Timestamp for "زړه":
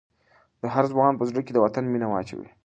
1.29-1.41